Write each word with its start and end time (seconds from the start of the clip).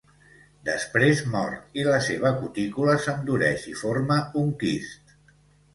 Després 0.69 1.21
mor 1.33 1.53
i 1.81 1.85
la 1.89 1.99
seva 2.07 2.33
cutícula 2.41 2.97
s'endureix 3.05 3.69
i 3.75 3.79
forma 3.85 4.23
un 4.45 4.53
quist. 4.65 5.19